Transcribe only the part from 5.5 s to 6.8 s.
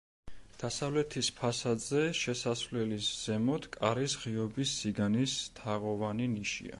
თაღოვანი ნიშია.